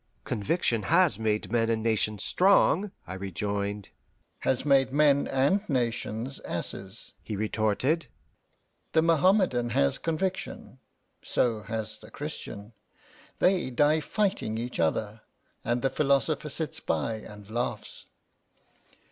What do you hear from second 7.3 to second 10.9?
retorted. "The Mohammmedan has conviction,